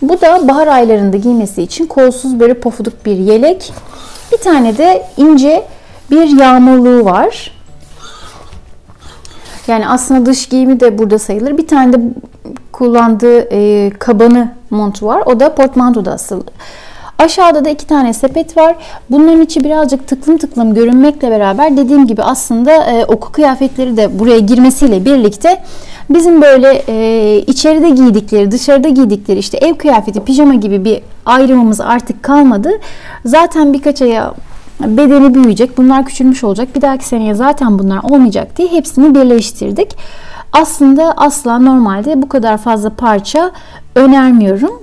Bu 0.01 0.21
da 0.21 0.47
bahar 0.47 0.67
aylarında 0.67 1.17
giymesi 1.17 1.61
için 1.61 1.85
kolsuz 1.85 2.39
böyle 2.39 2.53
pofuduk 2.53 3.05
bir 3.05 3.17
yelek. 3.17 3.73
Bir 4.31 4.37
tane 4.37 4.77
de 4.77 5.05
ince 5.17 5.65
bir 6.11 6.39
yağmurluğu 6.39 7.05
var. 7.05 7.51
Yani 9.67 9.87
aslında 9.87 10.25
dış 10.25 10.49
giyimi 10.49 10.79
de 10.79 10.97
burada 10.97 11.19
sayılır. 11.19 11.57
Bir 11.57 11.67
tane 11.67 11.93
de 11.93 11.97
kullandığı 12.71 13.39
e, 13.51 13.89
kabanı 13.99 14.51
montu 14.69 15.05
var. 15.05 15.23
O 15.25 15.39
da 15.39 15.55
portmantoda 15.55 16.11
asılı. 16.11 16.43
Aşağıda 17.19 17.65
da 17.65 17.69
iki 17.69 17.87
tane 17.87 18.13
sepet 18.13 18.57
var. 18.57 18.75
Bunların 19.11 19.41
içi 19.41 19.63
birazcık 19.63 20.07
tıklım 20.07 20.37
tıklım 20.37 20.73
görünmekle 20.73 21.31
beraber 21.31 21.77
dediğim 21.77 22.07
gibi 22.07 22.23
aslında 22.23 22.71
e, 22.71 23.05
oku 23.05 23.31
kıyafetleri 23.31 23.97
de 23.97 24.19
buraya 24.19 24.39
girmesiyle 24.39 25.05
birlikte 25.05 25.63
bizim 26.09 26.41
böyle 26.41 26.83
e, 26.87 27.37
içeride 27.47 27.89
giydikleri, 27.89 28.51
dışarıda 28.51 28.89
giydikleri 28.89 29.39
işte 29.39 29.57
ev 29.57 29.73
kıyafeti, 29.73 30.23
pijama 30.23 30.55
gibi 30.55 30.85
bir 30.85 31.01
ayrımımız 31.25 31.81
artık 31.81 32.23
kalmadı. 32.23 32.69
Zaten 33.25 33.73
birkaç 33.73 34.01
aya 34.01 34.33
bedeni 34.79 35.33
büyüyecek. 35.33 35.77
Bunlar 35.77 36.05
küçülmüş 36.05 36.43
olacak. 36.43 36.75
Bir 36.75 36.81
dahaki 36.81 37.05
seneye 37.05 37.33
zaten 37.33 37.79
bunlar 37.79 37.99
olmayacak 38.03 38.57
diye 38.57 38.67
hepsini 38.67 39.15
birleştirdik. 39.15 39.97
Aslında 40.53 41.13
asla 41.17 41.59
normalde 41.59 42.21
bu 42.21 42.29
kadar 42.29 42.57
fazla 42.57 42.89
parça 42.89 43.51
önermiyorum. 43.95 44.82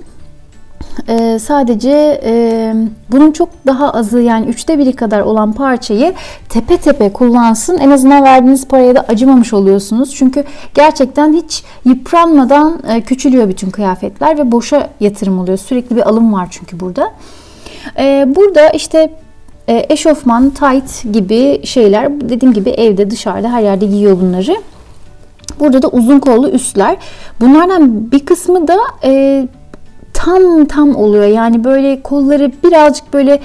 Ee, 1.09 1.39
sadece 1.39 2.21
e, 2.23 2.73
bunun 3.11 3.31
çok 3.31 3.49
daha 3.65 3.89
azı 3.89 4.19
yani 4.19 4.45
üçte 4.45 4.77
biri 4.77 4.93
kadar 4.93 5.21
olan 5.21 5.53
parçayı 5.53 6.13
tepe 6.49 6.77
tepe 6.77 7.13
kullansın. 7.13 7.77
En 7.77 7.91
azından 7.91 8.23
verdiğiniz 8.23 8.67
paraya 8.67 8.95
da 8.95 9.05
acımamış 9.07 9.53
oluyorsunuz. 9.53 10.15
Çünkü 10.15 10.43
gerçekten 10.73 11.33
hiç 11.33 11.63
yıpranmadan 11.85 12.79
e, 12.87 13.01
küçülüyor 13.01 13.49
bütün 13.49 13.69
kıyafetler 13.69 14.37
ve 14.37 14.51
boşa 14.51 14.89
yatırım 14.99 15.39
oluyor. 15.39 15.57
Sürekli 15.57 15.95
bir 15.95 16.09
alım 16.09 16.33
var 16.33 16.47
çünkü 16.51 16.79
burada. 16.79 17.11
E, 17.97 18.27
burada 18.35 18.69
işte 18.69 19.09
e, 19.67 19.85
eşofman, 19.89 20.49
tight 20.49 21.13
gibi 21.13 21.61
şeyler 21.65 22.21
dediğim 22.29 22.53
gibi 22.53 22.69
evde 22.69 23.11
dışarıda 23.11 23.51
her 23.51 23.61
yerde 23.61 23.85
giyiyor 23.85 24.21
bunları. 24.21 24.55
Burada 25.59 25.81
da 25.81 25.87
uzun 25.87 26.19
kollu 26.19 26.49
üstler. 26.49 26.97
Bunlardan 27.41 28.11
bir 28.11 28.25
kısmı 28.25 28.67
da 28.67 28.77
e, 29.03 29.47
tam 30.25 30.65
tam 30.65 30.95
oluyor. 30.95 31.25
Yani 31.25 31.63
böyle 31.63 32.01
kolları 32.01 32.51
birazcık 32.63 33.13
böyle 33.13 33.39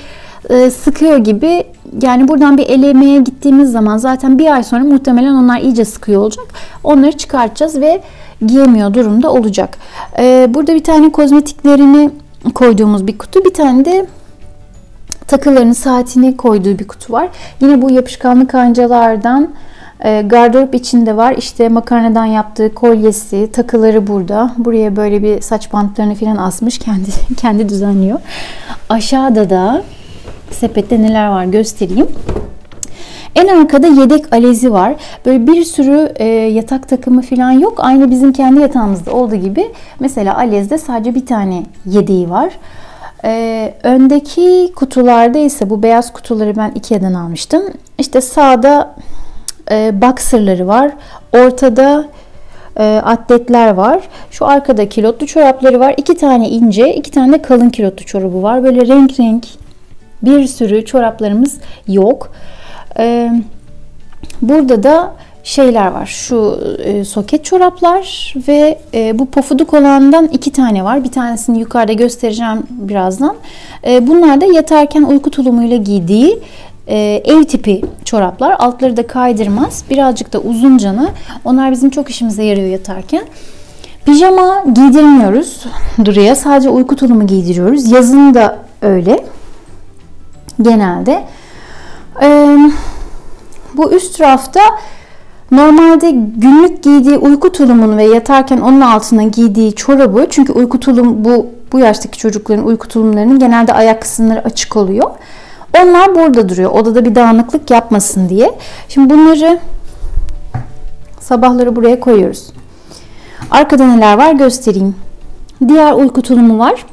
e, 0.51 0.71
sıkıyor 0.71 1.17
gibi. 1.17 1.65
Yani 2.03 2.29
buradan 2.29 2.59
bir 2.59 2.69
elemeye 2.69 3.19
gittiğimiz 3.19 3.73
zaman 3.73 3.97
zaten 3.97 4.39
bir 4.39 4.55
ay 4.55 4.63
sonra 4.63 4.85
muhtemelen 4.85 5.35
onlar 5.35 5.61
iyice 5.61 5.85
sıkıyor 5.85 6.23
olacak. 6.23 6.47
Onları 6.85 7.13
çıkartacağız 7.13 7.81
ve 7.81 8.01
giyemiyor 8.47 8.95
durumda 8.95 9.33
olacak. 9.33 9.79
E, 10.19 10.47
burada 10.55 10.75
bir 10.75 10.85
tane 10.85 11.13
kozmetiklerini 11.13 12.11
koyduğumuz 12.55 13.07
bir 13.07 13.19
kutu. 13.19 13.45
Bir 13.45 13.55
tane 13.55 13.85
de 13.85 14.07
takılarını, 15.27 15.75
saatini 15.75 16.37
koyduğu 16.37 16.79
bir 16.79 16.89
kutu 16.89 17.13
var. 17.13 17.29
Yine 17.61 17.83
bu 17.83 17.91
yapışkanlı 17.91 18.47
kancalardan 18.47 19.49
e, 20.05 20.23
gardırop 20.23 20.75
içinde 20.75 21.17
var. 21.17 21.35
İşte 21.39 21.69
makarnadan 21.69 22.25
yaptığı 22.25 22.75
kolyesi, 22.75 23.53
takıları 23.53 24.07
burada. 24.07 24.53
Buraya 24.59 24.97
böyle 24.97 25.23
bir 25.23 25.41
saç 25.41 25.73
bantlarını 25.73 26.15
falan 26.15 26.37
asmış. 26.37 26.79
Kendi 26.79 27.11
kendi 27.37 27.69
düzenliyor. 27.69 28.21
Aşağıda 28.89 29.51
da 29.51 29.83
sepette 30.51 31.03
neler 31.03 31.29
var 31.29 31.45
göstereyim. 31.45 32.09
En 33.35 33.49
arkada 33.49 33.87
yedek 33.87 34.33
alezi 34.33 34.73
var. 34.73 34.95
Böyle 35.27 35.47
bir 35.47 35.65
sürü 35.65 36.13
e, 36.17 36.25
yatak 36.29 36.89
takımı 36.89 37.23
falan 37.23 37.51
yok. 37.51 37.75
Aynı 37.79 38.11
bizim 38.11 38.33
kendi 38.33 38.61
yatağımızda 38.61 39.13
olduğu 39.13 39.37
gibi. 39.37 39.73
Mesela 40.01 40.37
alezde 40.37 40.79
sadece 40.79 41.15
bir 41.15 41.27
tane 41.27 41.63
yedeği 41.87 42.31
var. 42.31 42.51
Ee, 43.25 43.75
öndeki 43.83 44.73
kutularda 44.77 45.39
ise 45.39 45.71
bu 45.71 45.83
beyaz 45.83 46.13
kutuları 46.13 46.57
ben 46.57 46.71
Ikea'dan 46.75 47.15
almıştım. 47.15 47.63
İşte 47.99 48.21
sağda 48.21 48.95
e, 49.71 50.03
boxerları 50.03 50.67
var. 50.67 50.91
Ortada 51.33 52.05
e, 52.79 53.01
atletler 53.05 53.71
var. 53.71 54.01
Şu 54.31 54.47
arkada 54.47 54.89
kilotlu 54.89 55.27
çorapları 55.27 55.81
var. 55.81 55.95
İki 55.97 56.17
tane 56.17 56.49
ince, 56.49 56.95
iki 56.95 57.11
tane 57.11 57.33
de 57.33 57.43
kalın 57.43 57.71
kilotlu 57.71 58.05
çorabı 58.05 58.43
var. 58.43 58.65
Böyle 58.65 58.87
renk 58.87 59.21
renk 59.21 59.47
bir 60.23 60.47
sürü 60.47 60.85
çoraplarımız 60.85 61.59
yok. 61.89 62.33
E, 62.99 63.31
burada 64.43 64.83
da 64.83 65.13
şeyler 65.47 65.87
var. 65.87 66.07
Şu 66.07 66.61
e, 66.85 67.05
soket 67.05 67.45
çoraplar 67.45 68.35
ve 68.49 68.79
e, 68.95 69.19
bu 69.19 69.27
pofuduk 69.27 69.75
olandan 69.75 70.27
iki 70.27 70.53
tane 70.53 70.85
var. 70.85 71.05
Bir 71.05 71.13
tanesini 71.13 71.59
yukarıda 71.59 71.93
göstereceğim 71.93 72.63
birazdan. 72.71 73.37
E, 73.87 74.07
bunlar 74.07 74.41
da 74.41 74.45
yatarken 74.45 75.03
uyku 75.03 75.31
tulumuyla 75.31 75.77
giydiği 75.77 76.39
e, 76.89 77.23
ev 77.25 77.45
tipi 77.45 77.83
çoraplar. 78.05 78.57
Altları 78.59 78.97
da 78.97 79.07
kaydırmaz. 79.07 79.85
Birazcık 79.91 80.33
da 80.33 80.39
uzun 80.39 80.79
canı. 80.79 81.09
Onlar 81.45 81.73
bizim 81.73 81.91
çok 81.91 82.11
işimize 82.11 82.45
yarıyor 82.45 82.69
yatarken. 82.69 83.25
Pijama 84.05 84.65
giydirmiyoruz 84.75 85.65
Duru'ya. 86.05 86.37
Sadece 86.37 86.69
uyku 86.69 86.97
tulumu 86.97 87.27
giydiriyoruz. 87.27 87.91
Yazın 87.91 88.35
da 88.35 88.59
öyle. 88.83 89.25
Genelde. 90.63 91.25
Ee, 92.23 92.57
bu 93.75 93.93
üst 93.93 94.21
rafta 94.21 94.61
normalde 95.51 96.11
günlük 96.37 96.83
giydiği 96.83 97.17
uyku 97.19 97.53
tulumunu 97.53 97.97
ve 97.97 98.05
yatarken 98.05 98.59
onun 98.59 98.81
altına 98.81 99.23
giydiği 99.23 99.75
çorabı 99.75 100.27
çünkü 100.31 100.53
uyku 100.53 100.81
tulum 100.81 101.25
bu 101.25 101.47
bu 101.73 101.79
yaştaki 101.79 102.19
çocukların 102.19 102.67
uyku 102.67 102.89
tulumlarının 102.89 103.39
genelde 103.39 103.73
ayak 103.73 104.03
kısımları 104.03 104.45
açık 104.45 104.77
oluyor. 104.77 105.11
Onlar 105.83 106.15
burada 106.15 106.49
duruyor. 106.49 106.71
Odada 106.71 107.05
bir 107.05 107.15
dağınıklık 107.15 107.71
yapmasın 107.71 108.29
diye. 108.29 108.59
Şimdi 108.89 109.15
bunları 109.15 109.59
sabahları 111.21 111.77
buraya 111.77 112.01
koyuyoruz. 112.01 112.47
Arkada 113.51 113.87
neler 113.87 114.19
var 114.19 114.33
göstereyim. 114.33 114.95
Diğer 115.69 115.93
uyku 115.93 116.23
tulumu 116.23 116.59
var. 116.59 116.87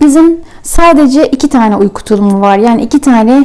Bizim 0.00 0.40
sadece 0.62 1.26
iki 1.26 1.48
tane 1.48 1.76
uyku 1.76 2.04
tulumu 2.04 2.40
var. 2.40 2.58
Yani 2.58 2.82
iki 2.82 3.00
tane 3.00 3.44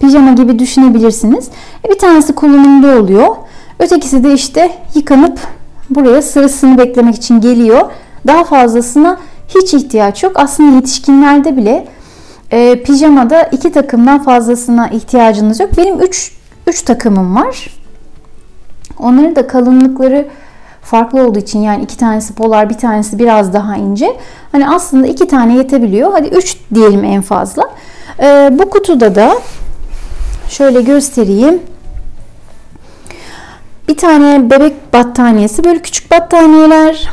pijama 0.00 0.32
gibi 0.32 0.58
düşünebilirsiniz. 0.58 1.48
E, 1.84 1.88
bir 1.90 1.98
tanesi 1.98 2.34
kullanımda 2.34 3.00
oluyor. 3.00 3.36
Ötekisi 3.78 4.24
de 4.24 4.32
işte 4.34 4.72
yıkanıp 4.94 5.38
buraya 5.90 6.22
sırasını 6.22 6.78
beklemek 6.78 7.14
için 7.14 7.40
geliyor. 7.40 7.90
Daha 8.26 8.44
fazlasına 8.44 9.18
hiç 9.48 9.74
ihtiyaç 9.74 10.22
yok. 10.22 10.32
Aslında 10.34 10.76
yetişkinlerde 10.76 11.56
bile 11.56 11.86
e, 12.50 12.82
pijamada 12.82 13.42
iki 13.42 13.72
takımdan 13.72 14.22
fazlasına 14.22 14.88
ihtiyacınız 14.88 15.60
yok. 15.60 15.70
Benim 15.76 16.00
3 16.00 16.32
3 16.66 16.82
takımım 16.82 17.36
var. 17.36 17.66
Onların 18.98 19.36
da 19.36 19.46
kalınlıkları 19.46 20.28
farklı 20.82 21.26
olduğu 21.26 21.38
için 21.38 21.58
yani 21.58 21.84
iki 21.84 21.96
tanesi 21.96 22.34
polar 22.34 22.70
bir 22.70 22.78
tanesi 22.78 23.18
biraz 23.18 23.52
daha 23.52 23.76
ince. 23.76 24.16
Hani 24.52 24.68
aslında 24.68 25.06
iki 25.06 25.28
tane 25.28 25.56
yetebiliyor. 25.56 26.12
Hadi 26.12 26.28
üç 26.28 26.56
diyelim 26.74 27.04
en 27.04 27.22
fazla. 27.22 27.62
Ee, 28.20 28.50
bu 28.52 28.70
kutuda 28.70 29.14
da 29.14 29.38
şöyle 30.48 30.82
göstereyim. 30.82 31.62
Bir 33.88 33.96
tane 33.96 34.50
bebek 34.50 34.92
battaniyesi 34.92 35.64
böyle 35.64 35.82
küçük 35.82 36.10
battaniyeler 36.10 37.08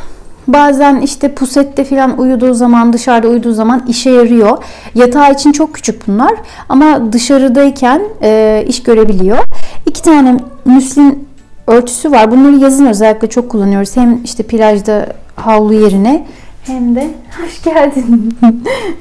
Bazen 0.46 1.00
işte 1.00 1.34
pusette 1.34 1.84
falan 1.84 2.18
uyuduğu 2.18 2.54
zaman 2.54 2.92
dışarıda 2.92 3.28
uyuduğu 3.28 3.52
zaman 3.52 3.84
işe 3.88 4.10
yarıyor. 4.10 4.64
Yatağı 4.94 5.32
için 5.32 5.52
çok 5.52 5.74
küçük 5.74 6.08
bunlar 6.08 6.34
ama 6.68 7.12
dışarıdayken 7.12 8.02
e, 8.22 8.64
iş 8.68 8.82
görebiliyor. 8.82 9.38
İki 9.86 10.02
tane 10.02 10.36
müslin 10.64 11.28
örtüsü 11.66 12.10
var. 12.10 12.30
Bunları 12.30 12.56
yazın 12.56 12.86
özellikle 12.86 13.28
çok 13.28 13.50
kullanıyoruz. 13.50 13.96
Hem 13.96 14.20
işte 14.24 14.42
plajda 14.42 15.06
havlu 15.36 15.72
yerine 15.72 16.26
hem 16.66 16.96
de 16.96 17.08
hoş 17.42 17.62
geldin. 17.62 18.38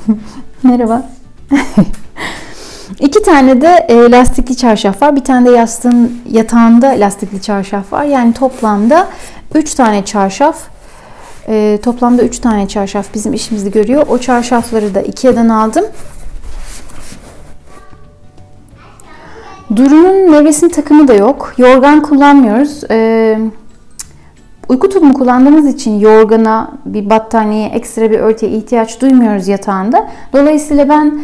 Merhaba. 0.64 1.10
İki 3.00 3.24
tane 3.24 3.62
de 3.62 3.86
e, 3.90 4.12
lastikli 4.12 4.58
çarşaf 4.58 5.02
var. 5.02 5.16
Bir 5.16 5.24
tane 5.24 5.50
de 5.50 5.52
yastığın 5.52 6.22
yatağında 6.32 6.88
lastikli 6.88 7.42
çarşaf 7.42 7.94
var. 7.94 8.04
Yani 8.04 8.34
toplamda 8.34 9.08
üç 9.56 9.74
tane 9.74 10.06
çarşaf. 10.06 10.75
E, 11.48 11.80
toplamda 11.84 12.24
üç 12.24 12.40
tane 12.40 12.68
çarşaf 12.68 13.14
bizim 13.14 13.34
işimizi 13.34 13.72
görüyor. 13.72 14.06
O 14.10 14.18
çarşafları 14.18 14.96
da 14.96 15.02
Ikea'dan 15.02 15.50
aldım. 15.50 15.86
Duru'nun 19.76 20.32
nevresim 20.32 20.70
takımı 20.70 21.08
da 21.08 21.14
yok. 21.14 21.54
Yorgan 21.58 22.02
kullanmıyoruz. 22.02 22.84
Ee, 22.92 23.40
uyku 24.70 24.90
tulumu 24.90 25.14
kullandığımız 25.14 25.68
için 25.68 26.00
yorgana, 26.00 26.72
bir 26.86 27.10
battaniye, 27.10 27.70
ekstra 27.70 28.12
bir 28.12 28.20
örtüye 28.20 28.52
ihtiyaç 28.52 29.02
duymuyoruz 29.02 29.48
yatağında. 29.48 30.10
Dolayısıyla 30.34 30.90
ben 30.90 31.20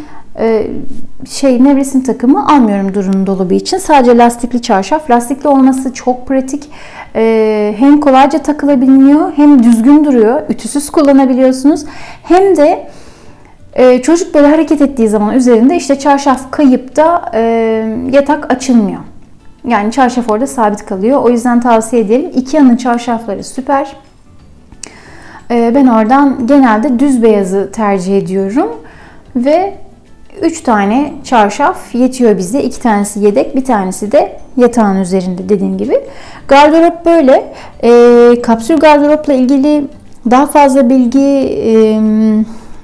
şey 1.29 1.63
nevresim 1.63 2.03
takımı 2.03 2.47
almıyorum 2.47 2.93
Duru'nun 2.93 3.27
dolabı 3.27 3.53
için. 3.53 3.77
Sadece 3.77 4.17
lastikli 4.17 4.61
çarşaf. 4.61 5.09
Lastikli 5.09 5.47
olması 5.47 5.93
çok 5.93 6.27
pratik. 6.27 6.69
E, 7.15 7.75
hem 7.77 7.99
kolayca 7.99 8.39
takılabiliyor 8.39 9.31
hem 9.35 9.63
düzgün 9.63 10.05
duruyor. 10.05 10.41
Ütüsüz 10.49 10.89
kullanabiliyorsunuz. 10.89 11.85
Hem 12.23 12.57
de 12.57 12.87
ee, 13.73 14.01
çocuk 14.01 14.33
böyle 14.33 14.47
hareket 14.47 14.81
ettiği 14.81 15.09
zaman 15.09 15.35
üzerinde 15.35 15.75
işte 15.75 15.99
çarşaf 15.99 16.51
kayıp 16.51 16.95
da 16.95 17.31
e, 17.33 17.41
yatak 18.11 18.53
açılmıyor. 18.53 18.99
Yani 19.67 19.91
çarşaf 19.91 20.31
orada 20.31 20.47
sabit 20.47 20.85
kalıyor. 20.85 21.23
O 21.23 21.29
yüzden 21.29 21.59
tavsiye 21.59 22.01
ederim. 22.01 22.31
Ikea'nın 22.35 22.75
çarşafları 22.75 23.43
süper. 23.43 23.95
Ee, 25.51 25.71
ben 25.75 25.87
oradan 25.87 26.47
genelde 26.47 26.99
düz 26.99 27.23
beyazı 27.23 27.69
tercih 27.73 28.17
ediyorum. 28.17 28.69
Ve 29.35 29.73
3 30.41 30.61
tane 30.61 31.13
çarşaf 31.23 31.95
yetiyor 31.95 32.37
bize. 32.37 32.63
2 32.63 32.79
tanesi 32.79 33.19
yedek, 33.19 33.55
bir 33.55 33.65
tanesi 33.65 34.11
de 34.11 34.39
yatağın 34.57 34.97
üzerinde 35.01 35.49
dediğim 35.49 35.77
gibi. 35.77 35.99
Gardırop 36.47 37.05
böyle. 37.05 37.53
Ee, 37.83 38.41
kapsül 38.41 38.77
gardıropla 38.77 39.33
ilgili 39.33 39.83
daha 40.31 40.47
fazla 40.47 40.89
bilgi 40.89 41.19
e, 41.65 42.01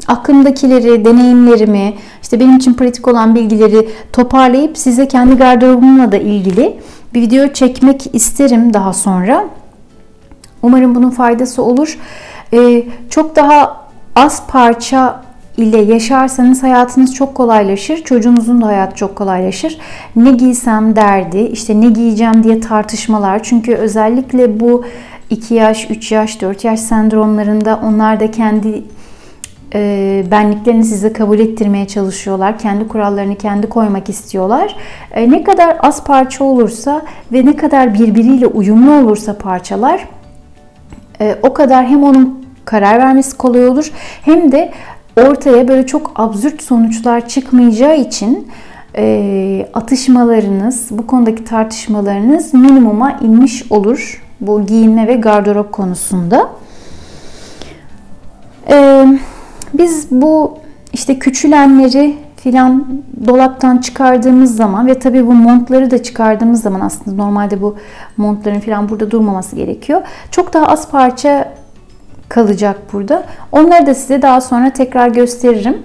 aklımdakileri, 0.08 1.06
deneyimlerimi, 1.06 1.94
işte 2.22 2.40
benim 2.40 2.58
için 2.58 2.74
pratik 2.74 3.08
olan 3.08 3.36
bilgileri 3.36 3.90
toparlayıp 4.14 4.78
size 4.78 5.08
kendi 5.08 5.36
gardırobumla 5.36 6.12
da 6.12 6.18
ilgili 6.18 6.78
bir 7.14 7.22
video 7.22 7.48
çekmek 7.48 8.16
isterim 8.16 8.74
daha 8.74 8.94
sonra. 8.94 9.46
Umarım 10.62 10.96
bunun 10.96 11.10
faydası 11.10 11.64
olur. 11.64 11.98
Ee, 12.54 12.84
çok 13.10 13.36
daha 13.36 13.86
az 14.16 14.48
parça 14.48 15.27
ile 15.58 15.78
yaşarsanız 15.78 16.64
hayatınız 16.64 17.16
çok 17.16 17.36
kolaylaşır. 17.36 18.04
Çocuğunuzun 18.04 18.62
da 18.62 18.66
hayatı 18.66 18.96
çok 18.96 19.16
kolaylaşır. 19.16 19.78
Ne 20.16 20.32
giysem 20.32 20.96
derdi, 20.96 21.40
işte 21.40 21.82
ne 21.82 21.88
giyeceğim 21.90 22.44
diye 22.44 22.60
tartışmalar. 22.60 23.44
Çünkü 23.44 23.76
özellikle 23.76 24.60
bu 24.60 24.86
2 25.30 25.54
yaş, 25.54 25.90
3 25.90 26.12
yaş, 26.12 26.42
4 26.42 26.64
yaş 26.64 26.80
sendromlarında 26.80 27.80
onlar 27.84 28.20
da 28.20 28.32
kendi 28.32 28.84
e, 29.74 30.24
benliklerini 30.32 30.84
size 30.84 31.14
kabul 31.14 31.40
ettirmeye 31.40 31.88
çalışıyorlar. 31.88 32.60
Kendi 32.60 32.88
kurallarını 32.88 33.36
kendi 33.36 33.70
koymak 33.70 34.10
istiyorlar. 34.10 34.76
E, 35.12 35.32
ne 35.32 35.44
kadar 35.44 35.78
az 35.80 36.04
parça 36.04 36.44
olursa 36.44 37.02
ve 37.34 37.46
ne 37.46 37.56
kadar 37.56 37.94
birbiriyle 37.94 38.48
uyumlu 38.48 38.94
olursa 38.94 39.38
parçalar 39.38 40.08
e, 41.22 41.36
o 41.44 41.54
kadar 41.54 41.86
hem 41.86 42.04
onun 42.04 42.48
karar 42.66 43.00
vermesi 43.00 43.38
kolay 43.38 43.68
olur 43.68 43.92
hem 44.22 44.52
de 44.52 44.72
ortaya 45.22 45.68
böyle 45.68 45.86
çok 45.86 46.12
absürt 46.16 46.62
sonuçlar 46.62 47.28
çıkmayacağı 47.28 47.98
için 47.98 48.48
e, 48.98 49.68
atışmalarınız, 49.74 50.88
bu 50.92 51.08
konudaki 51.08 51.44
tartışmalarınız 51.44 52.54
minimuma 52.54 53.12
inmiş 53.12 53.72
olur 53.72 54.24
bu 54.42 54.66
giyinme 54.66 55.08
ve 55.08 55.14
gardırop 55.14 55.72
konusunda. 55.72 56.50
Eee 58.70 59.20
biz 59.74 60.08
bu 60.12 60.58
işte 60.94 61.20
küçülenleri 61.20 62.16
filan 62.36 63.02
dolaptan 63.28 63.78
çıkardığımız 63.78 64.56
zaman 64.56 64.88
ve 64.88 65.00
tabii 65.00 65.28
bu 65.28 65.34
montları 65.34 65.92
da 65.92 66.04
çıkardığımız 66.04 66.62
zaman 66.62 66.80
aslında 66.80 67.24
normalde 67.24 67.62
bu 67.62 67.76
montların 68.18 68.60
filan 68.60 68.90
burada 68.90 69.12
durmaması 69.12 69.56
gerekiyor. 69.56 70.02
Çok 70.32 70.54
daha 70.54 70.66
az 70.66 70.92
parça 70.92 71.54
kalacak 72.30 72.78
burada. 72.94 73.24
Onları 73.52 73.86
da 73.86 73.94
size 73.94 74.22
daha 74.22 74.42
sonra 74.42 74.70
tekrar 74.70 75.08
gösteririm. 75.08 75.78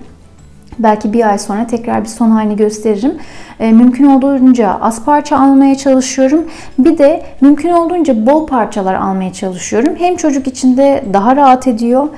Belki 0.79 1.13
bir 1.13 1.29
ay 1.31 1.39
sonra 1.39 1.67
tekrar 1.67 2.03
bir 2.03 2.09
son 2.09 2.31
halini 2.31 2.57
gösteririm. 2.57 3.15
E, 3.61 3.73
mümkün 3.73 4.05
olduğunca 4.05 4.79
az 4.81 5.05
parça 5.05 5.39
almaya 5.39 5.75
çalışıyorum. 5.75 6.45
Bir 6.79 6.99
de 6.99 7.23
mümkün 7.41 7.71
olduğunca 7.71 8.27
bol 8.27 8.47
parçalar 8.47 8.95
almaya 8.95 9.33
çalışıyorum. 9.33 9.95
Hem 9.99 10.17
çocuk 10.17 10.47
için 10.47 10.77
de 10.77 11.05
daha 11.13 11.37
rahat 11.37 11.67
ediyor. 11.67 12.09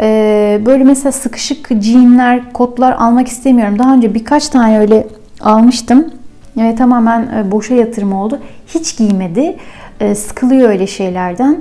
Ee, 0.00 0.60
böyle 0.66 0.84
mesela 0.84 1.12
sıkışık 1.12 1.82
jeanler, 1.82 2.52
kotlar 2.52 2.92
almak 2.92 3.28
istemiyorum. 3.28 3.78
Daha 3.78 3.94
önce 3.94 4.14
birkaç 4.14 4.48
tane 4.48 4.78
öyle 4.78 5.06
almıştım. 5.40 6.10
Ve 6.56 6.74
tamamen 6.74 7.22
e, 7.22 7.50
boşa 7.50 7.74
yatırım 7.74 8.12
oldu. 8.12 8.38
Hiç 8.66 8.96
giymedi. 8.96 9.56
Ee, 10.00 10.14
sıkılıyor 10.14 10.68
öyle 10.68 10.86
şeylerden. 10.86 11.56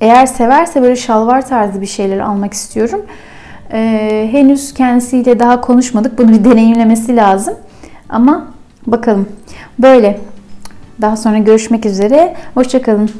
Eğer 0.00 0.26
severse 0.26 0.82
böyle 0.82 0.96
şalvar 0.96 1.48
tarzı 1.48 1.80
bir 1.80 1.86
şeyler 1.86 2.18
almak 2.18 2.52
istiyorum. 2.52 3.06
Ee, 3.72 4.28
henüz 4.32 4.74
kendisiyle 4.74 5.40
daha 5.40 5.60
konuşmadık. 5.60 6.18
Bunu 6.18 6.28
bir 6.28 6.44
deneyimlemesi 6.44 7.16
lazım. 7.16 7.54
Ama 8.08 8.46
bakalım. 8.86 9.28
Böyle. 9.78 10.20
Daha 11.00 11.16
sonra 11.16 11.38
görüşmek 11.38 11.86
üzere. 11.86 12.36
Hoşçakalın. 12.54 13.10